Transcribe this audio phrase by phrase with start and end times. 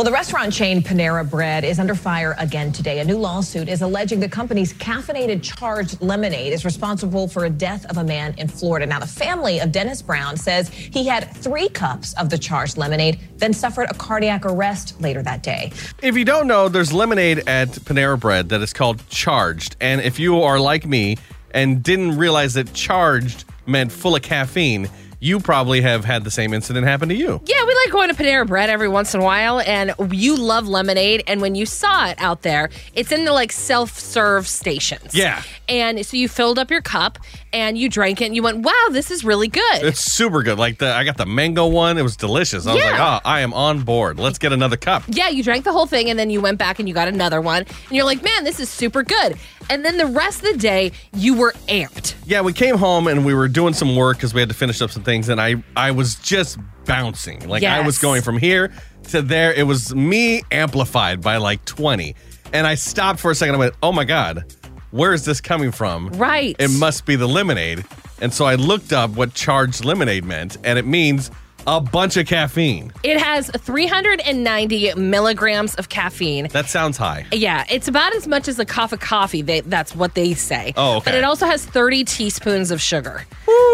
[0.00, 3.00] Well, the restaurant chain Panera Bread is under fire again today.
[3.00, 7.84] A new lawsuit is alleging the company's caffeinated charged lemonade is responsible for a death
[7.84, 8.86] of a man in Florida.
[8.86, 13.20] Now, the family of Dennis Brown says he had three cups of the charged lemonade,
[13.36, 15.70] then suffered a cardiac arrest later that day.
[16.02, 19.76] If you don't know, there's lemonade at Panera Bread that is called charged.
[19.82, 21.18] And if you are like me
[21.50, 24.88] and didn't realize that charged meant full of caffeine,
[25.20, 27.40] you probably have had the same incident happen to you.
[27.44, 30.66] Yeah, we like going to Panera Bread every once in a while, and you love
[30.66, 31.22] lemonade.
[31.26, 35.14] And when you saw it out there, it's in the like self serve stations.
[35.14, 35.42] Yeah.
[35.68, 37.18] And so you filled up your cup
[37.52, 40.58] and you drank it, and you went, "Wow, this is really good." It's super good.
[40.58, 41.98] Like the I got the mango one.
[41.98, 42.66] It was delicious.
[42.66, 44.18] I was like, oh, I am on board.
[44.18, 45.02] Let's get another cup.
[45.08, 47.40] yeah, you drank the whole thing, and then you went back and you got another
[47.40, 49.36] one, and you're like, "Man, this is super good."
[49.68, 52.14] And then the rest of the day, you were amped.
[52.26, 54.80] Yeah, we came home and we were doing some work because we had to finish
[54.82, 57.48] up some things, and I I was just bouncing.
[57.48, 58.02] Like I was Yes.
[58.02, 58.72] going from here
[59.10, 59.52] to there.
[59.52, 62.14] It was me amplified by like twenty,
[62.52, 63.54] and I stopped for a second.
[63.54, 64.44] I went, oh my god,
[64.90, 66.08] where is this coming from?
[66.10, 66.56] Right.
[66.58, 67.84] It must be the lemonade.
[68.20, 71.30] And so I looked up what charged lemonade meant, and it means
[71.66, 72.92] a bunch of caffeine.
[73.02, 76.48] It has 390 milligrams of caffeine.
[76.48, 77.26] That sounds high.
[77.32, 79.42] Yeah, it's about as much as a cup of coffee.
[79.42, 80.72] They, that's what they say.
[80.76, 81.10] Oh, okay.
[81.10, 83.26] But it also has 30 teaspoons of sugar.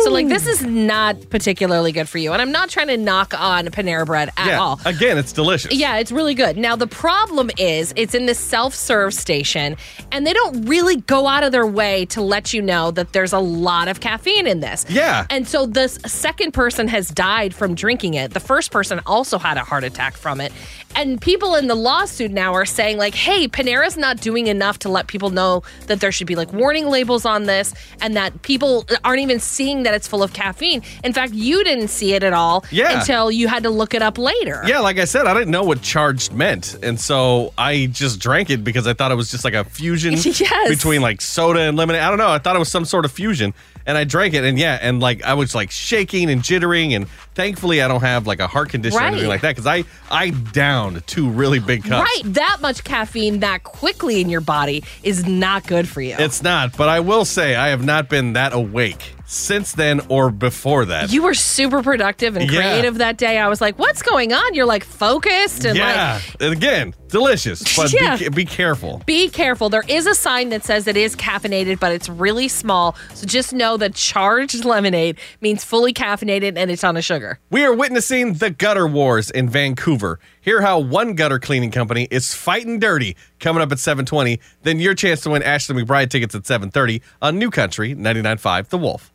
[0.04, 2.32] So, like, this is not particularly good for you.
[2.32, 4.60] And I'm not trying to knock on Panera Bread at yeah.
[4.60, 4.80] all.
[4.84, 5.72] Again, it's delicious.
[5.72, 6.56] Yeah, it's really good.
[6.56, 9.76] Now, the problem is it's in the self serve station,
[10.12, 13.32] and they don't really go out of their way to let you know that there's
[13.32, 14.84] a lot of caffeine in this.
[14.88, 15.26] Yeah.
[15.30, 18.32] And so this second person has died from drinking it.
[18.32, 20.52] The first person also had a heart attack from it.
[20.94, 24.88] And people in the lawsuit now are saying, like, hey, Panera's not doing enough to
[24.88, 28.86] let people know that there should be like warning labels on this and that people
[29.04, 30.82] aren't even seeing that it's full of caffeine.
[31.02, 32.98] In fact, you didn't see it at all Yeah.
[33.00, 34.62] until you had to look it up later.
[34.66, 36.76] Yeah, like I said, I didn't know what charged meant.
[36.82, 40.12] And so I just drank it because I thought it was just like a fusion
[40.16, 40.68] Yes.
[40.68, 42.02] between like soda and lemonade.
[42.02, 42.28] I don't know.
[42.30, 43.54] I thought it was some sort of fusion.
[43.88, 44.42] And I drank it.
[44.44, 46.96] And yeah, and like I was like shaking and jittering.
[46.96, 49.84] And thankfully, I don't have like a heart condition or anything like that because I,
[50.10, 52.10] I downed two really big cups.
[52.16, 56.16] Right, that much caffeine that quickly in your body is not good for you.
[56.18, 60.30] It's not, but I will say I have not been that awake since then or
[60.30, 61.12] before that.
[61.12, 62.60] you were super productive and Yeah.
[62.60, 63.38] creative that day.
[63.38, 66.20] I was like, "What's going on?" You're like focused and yeah.
[66.24, 68.16] like and again, delicious, but Yeah.
[68.16, 69.02] be, be careful.
[69.06, 69.68] be careful.
[69.68, 72.94] There is a sign that says it is caffeinated, but it's really small.
[73.14, 77.38] So just know that charged lemonade means fully caffeinated and it's on a sugar.
[77.50, 80.18] We are witnessing the gutter wars in Vancouver.
[80.40, 84.38] Hear how one gutter cleaning company is fighting dirty coming up at 720.
[84.62, 88.78] Then your chance to win Ashley McBryde tickets at 730 on New Country 99.5 The
[88.78, 89.12] Wolf.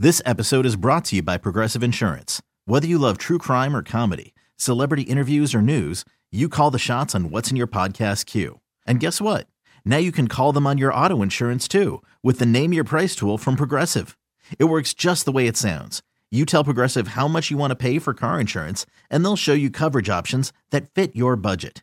[0.00, 2.40] This episode is brought to you by Progressive Insurance.
[2.64, 7.14] Whether you love true crime or comedy, celebrity interviews or news, you call the shots
[7.14, 8.60] on what's in your podcast queue.
[8.86, 9.46] And guess what?
[9.84, 13.14] Now you can call them on your auto insurance too with the Name Your Price
[13.14, 14.16] tool from Progressive.
[14.58, 16.00] It works just the way it sounds.
[16.30, 19.52] You tell Progressive how much you want to pay for car insurance, and they'll show
[19.52, 21.82] you coverage options that fit your budget.